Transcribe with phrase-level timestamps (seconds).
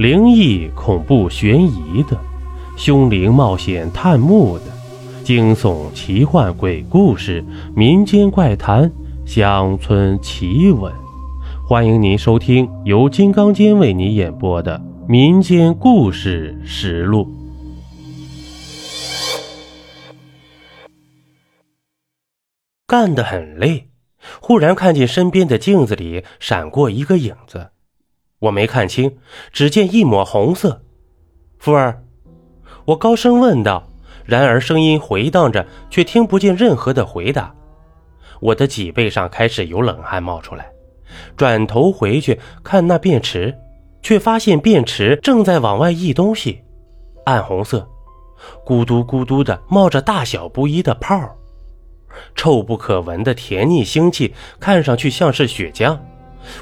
[0.00, 2.18] 灵异、恐怖、悬疑的，
[2.74, 4.64] 凶灵冒险探墓的，
[5.22, 7.44] 惊悚、奇幻、鬼故事、
[7.76, 8.90] 民间怪谈、
[9.26, 10.90] 乡村奇闻，
[11.68, 17.26] 欢迎您收听由金刚间为你演播的《民间故事实录》。
[22.86, 23.90] 干得很累，
[24.40, 27.72] 忽然看见身边的镜子里闪过一个影子。
[28.40, 29.18] 我没看清，
[29.52, 30.82] 只见一抹红色。
[31.58, 32.02] 福儿，
[32.86, 33.86] 我高声问道，
[34.24, 37.54] 然而声音回荡着，却听不见任何的回答。
[38.40, 40.72] 我的脊背上开始有冷汗冒出来，
[41.36, 43.54] 转头回去看那便池，
[44.02, 46.62] 却发现便池正在往外溢东西，
[47.26, 47.86] 暗红色，
[48.64, 51.36] 咕嘟咕嘟的冒着大小不一的泡，
[52.34, 55.98] 臭不可闻的甜腻腥气，看上去像是血浆。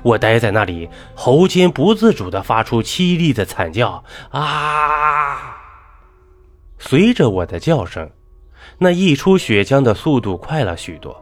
[0.02, 5.56] 我呆在那里，喉间不自主地发出凄厉的惨叫啊！
[6.78, 8.10] 随着我的叫声，
[8.78, 11.16] 那溢出血浆的速度快了许多。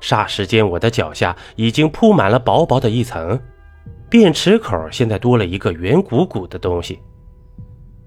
[0.00, 3.40] 霎时间，我的脚下已经铺满了薄薄的一层。
[4.08, 7.00] 便池口现在多了一个圆鼓鼓的东西，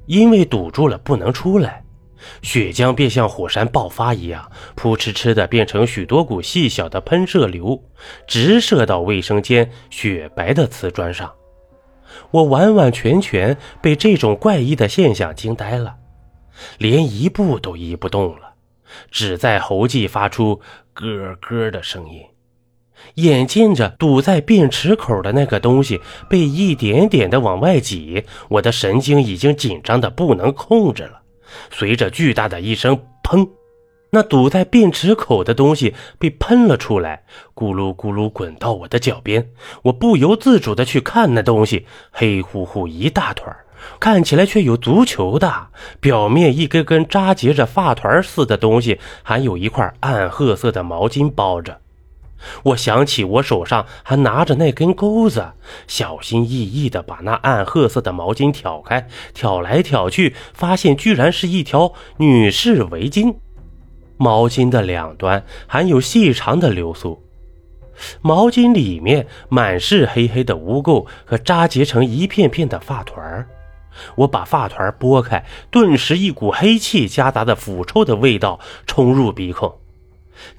[0.06, 1.83] 因为堵住了，不能出来。
[2.42, 7.84] 血浆便像火山爆发一样，扑哧哧的变成许多股细小的喷射流，
[8.28, 11.32] 直射到卫生间雪白的瓷砖上。
[12.32, 15.96] 我完完全全被这种怪异的现象惊呆了，
[16.78, 18.54] 连一步都移不动了，
[19.10, 20.62] 只在喉际发出
[20.94, 22.22] 咯咯的声音。
[23.16, 31.23] 眼见着堵在便池口的那个东西被一点点的往外挤，我的神经已经紧张的不能控制了。
[31.72, 33.50] 随着巨大的一声“砰”，
[34.12, 37.24] 那堵在便池口的东西被喷了出来，
[37.56, 39.50] 咕噜咕噜滚到我的脚边。
[39.84, 43.56] 我不由自主地去看那东西，黑乎乎一大团，
[44.00, 51.80] 看起来却有足球大，表面一根根扎结着发团似的东西，还有一块暗褐色的毛巾包着。
[52.64, 55.54] 我想起我手上还拿着那根钩子，
[55.88, 63.36] 小心翼翼地把那暗褐色的毛巾挑开，挑来挑去，发现居然是一条女士围巾。
[64.18, 67.24] 毛巾的两端含有细长的流苏，
[68.22, 73.46] 毛巾里面满是黑黑的污垢和扎结成一片片的发团
[74.16, 79.80] 我把发团拨开，顿时一股黑气夹杂的腐臭的味道冲入鼻孔。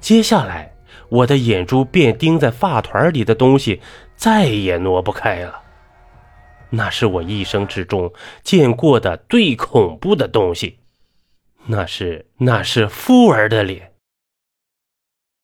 [0.00, 0.73] 接下来。
[1.08, 3.80] 我的眼珠便盯在发团里的东西，
[4.16, 5.62] 再也挪不开了。
[6.70, 10.78] 那是我一生之中见过的最恐怖的东西，
[11.66, 13.92] 那是那是富儿的脸，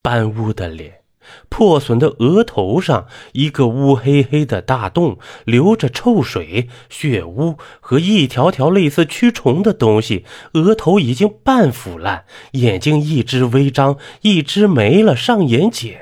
[0.03, 1.00] 斑乌的脸。
[1.49, 10.25] 破损的额头上，一个乌黑黑的大洞，流着臭水、血污和一条条类似蛆虫的东西。
[10.55, 15.97] 额头已经半腐烂，眼睛一只微张，一只没了上眼睑，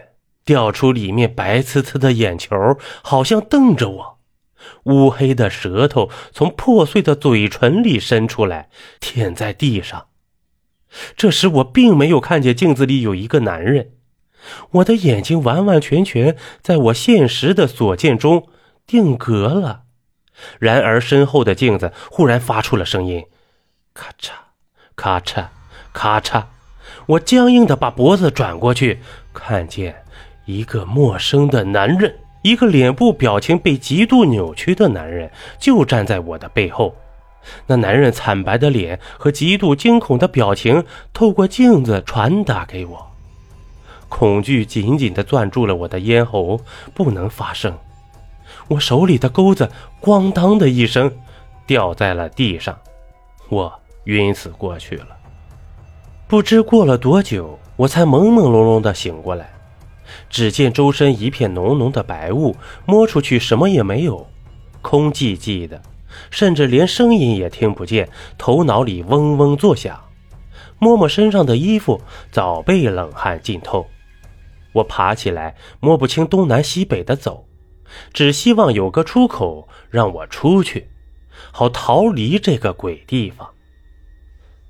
[0.44, 2.56] 掉出里面白呲呲的眼球，
[3.02, 4.18] 好像瞪着我。
[4.84, 8.68] 乌黑的舌头从破碎的嘴唇里伸出来，
[9.00, 10.06] 舔在地上。
[11.16, 13.92] 这时我并没有看见镜子里有一个男人。
[14.70, 18.46] 我的眼睛完完全全在我现实的所见中
[18.86, 19.82] 定格了，
[20.58, 23.24] 然而身后的镜子忽然发出了声音，
[23.92, 24.30] 咔嚓，
[24.96, 25.46] 咔嚓，
[25.92, 26.44] 咔嚓。
[27.06, 29.00] 我僵硬的把脖子转过去，
[29.32, 30.04] 看见
[30.46, 36.94] 一个陌生的男人，一个脸部表情被极度扭曲的男人，就站在我的背后。
[37.66, 43.07] 那男人惨白的脸和极度惊恐的表情透过镜子传达给我。
[44.08, 46.60] 恐惧紧紧地攥住了我的咽喉，
[46.94, 47.76] 不能发声。
[48.68, 49.70] 我手里的钩子
[50.00, 51.12] “咣当”的一声
[51.66, 52.78] 掉在了地上，
[53.48, 53.72] 我
[54.04, 55.08] 晕死过去了。
[56.26, 59.50] 不知过了多久，我才朦朦胧胧地醒过来。
[60.30, 64.26] 只见周身一片浓浓的白雾，摸出去什么也没有，
[64.80, 65.80] 空寂寂的，
[66.30, 68.08] 甚至连声音也听不见。
[68.38, 69.98] 头脑里嗡嗡作响，
[70.78, 72.00] 摸摸身上的衣服，
[72.30, 73.86] 早被冷汗浸透。
[74.78, 77.46] 我爬起来，摸不清东南西北的走，
[78.12, 80.88] 只希望有个出口让我出去，
[81.52, 83.48] 好逃离这个鬼地方。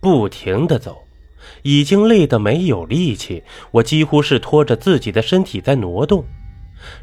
[0.01, 0.99] 不停的走，
[1.63, 6.25] 已经累得没有力气，我几乎是拖着自己的身体在挪动，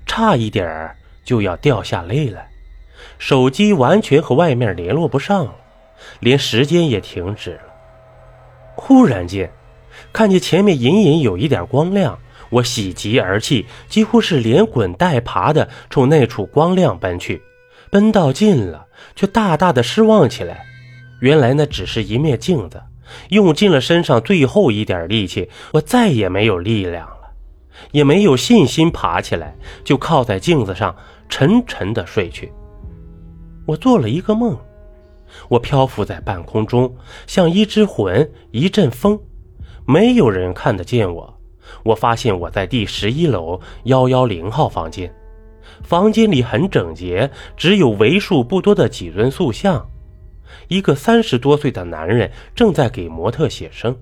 [0.06, 2.50] 差一点就要掉下泪来。
[3.20, 5.56] 手机完全和外面联络不上了，
[6.22, 7.64] 连时间也停止了。
[8.76, 9.52] 忽然间，
[10.12, 12.18] 看见前面隐隐有一点光亮。
[12.50, 17.42] 我喜极而泣，几乎是连滚带爬的冲那处光亮奔去，
[17.90, 20.66] 奔到近了，却大大的失望起来。
[21.22, 22.82] 原来那只是一面镜子。
[23.30, 27.30] 用尽了身上最后一点力气，我再也没有力量了，
[27.92, 30.96] 也没有信心爬起来，就靠在镜子上
[31.30, 32.52] 沉沉的睡去。
[33.68, 34.58] 我做了一个梦，
[35.50, 36.96] 我漂浮在半空中，
[37.28, 39.20] 像一只魂，一阵风，
[39.86, 41.35] 没有人看得见我。
[41.84, 45.14] 我发现我在第十一楼幺幺零号房间，
[45.84, 49.90] 房间里很整洁，只有为数不多的几尊塑像。
[50.68, 53.96] 一个三十多岁的男人正在给模特写生。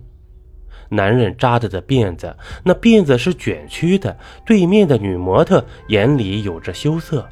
[0.90, 4.16] 男人扎着的辫子，那辫子是卷曲的。
[4.46, 7.28] 对面的女模特眼里有着羞涩。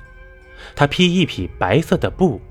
[0.75, 2.42] 她披一匹白色的布，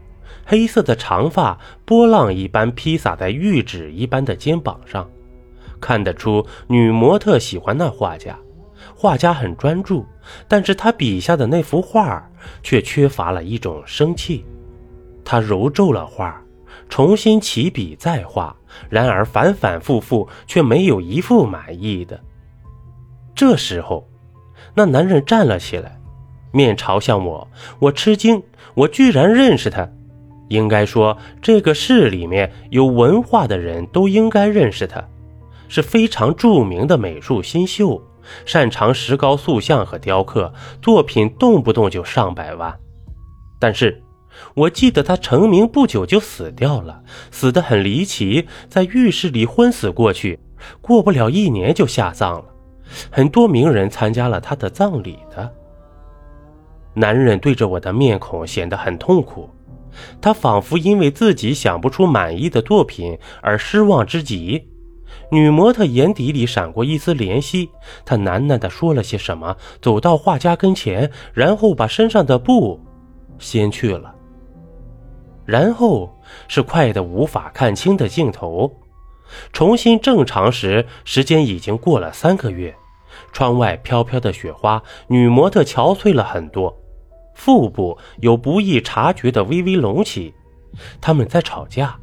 [0.44, 5.10] 黑色的长发波浪一般披洒在玉指一般的肩膀上。
[5.80, 8.38] 看得出女模特喜欢那画家，
[8.94, 10.04] 画家很专注，
[10.46, 12.28] 但是他笔下的那幅画
[12.62, 14.44] 却缺乏了一种生气。
[15.24, 16.40] 他揉皱了画。
[16.88, 18.54] 重新起笔再画，
[18.88, 22.18] 然而反反复复却没有一幅满意的。
[23.32, 24.08] 这时候，
[24.74, 26.00] 那男人站了起来，
[26.52, 27.48] 面朝向我。
[27.78, 28.42] 我吃惊，
[28.74, 29.88] 我居然认识他。
[30.48, 35.04] 应该说，这个市里面有文化的人都应该认识他，
[35.70, 38.02] 是非常著名的美术新秀，
[38.44, 40.52] 擅长石膏塑像和雕刻，
[40.82, 42.78] 作品动不动就上百万。
[43.58, 44.02] 但是。
[44.54, 47.02] 我记得他成名不久就死掉了，
[47.32, 50.38] 死得很离奇，在浴室里昏死过去，
[50.80, 52.44] 过不了一年就下葬了。
[53.10, 55.52] 很多名人参加了他的葬礼的。
[56.94, 59.50] 男人对着我的面孔显得很痛苦，
[60.22, 64.69] 他仿佛因为自己想不出满意的作品而失望之极。
[65.30, 67.70] 女模特眼底里闪过一丝怜惜，
[68.04, 72.80] 她喃喃地说了些什么，走到画家跟前，然后把身上的布
[73.38, 74.14] 掀去了。
[75.46, 76.14] 然后
[76.48, 78.72] 是快的无法看清的镜头。
[79.52, 82.74] 重新正常时，时间已经过了三个月。
[83.32, 86.76] 窗外飘飘的雪花，女模特憔悴了很多，
[87.34, 90.34] 腹部有不易察觉的微微隆起。
[91.00, 91.98] 他们在吵架，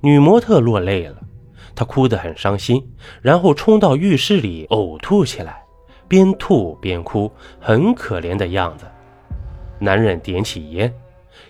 [0.00, 1.16] 女模特落泪了，
[1.78, 2.84] 他哭得很伤心，
[3.22, 5.62] 然后冲到浴室里呕吐起来，
[6.08, 7.30] 边吐边哭，
[7.60, 8.84] 很可怜的样子。
[9.78, 10.92] 男人点起烟。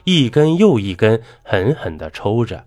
[0.04, 2.62] 一根又一根狠狠地抽着，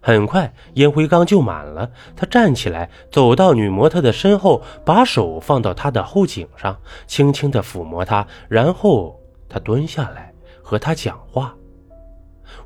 [0.00, 1.88] 很快烟灰缸就满了。
[2.16, 6.76] 他站起来，走到女模特的身后，把手放到她的后颈上，
[7.06, 10.32] 轻轻地抚摸她，然后他蹲下来
[10.62, 11.54] 和她讲话。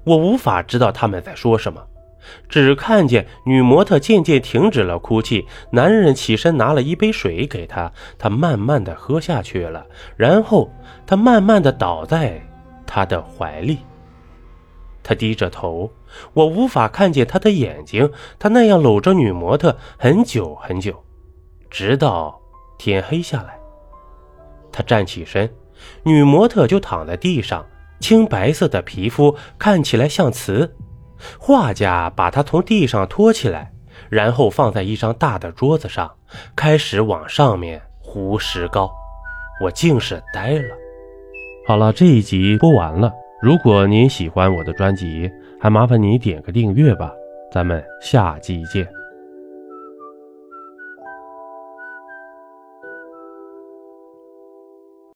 [0.04, 1.86] 我无法知道他们在说什么，
[2.48, 5.46] 只看见女模特渐渐停止了哭泣。
[5.70, 9.86] 男人起身拿了一杯水给她，她慢慢地喝下去了，
[10.16, 10.70] 然后
[11.06, 12.40] 她慢慢地倒在
[12.86, 13.78] 他的怀里。
[15.02, 15.90] 他低着头，
[16.34, 18.10] 我无法看见他的眼睛。
[18.38, 21.02] 他那样搂着女模特很久很久，
[21.70, 22.38] 直到
[22.76, 23.58] 天黑下来。
[24.70, 25.50] 他站起身，
[26.02, 27.64] 女模特就躺在地上，
[28.00, 30.76] 青白色的皮肤看起来像瓷。
[31.38, 33.72] 画家把它从地上拖起来，
[34.08, 36.10] 然后放在一张大的桌子上，
[36.54, 38.90] 开始往上面糊石膏。
[39.62, 40.74] 我竟是呆了。
[41.66, 43.12] 好了，这一集播完了。
[43.42, 45.30] 如果您喜欢我的专辑，
[45.60, 47.12] 还麻烦你点个订阅吧，
[47.52, 48.97] 咱们下集见。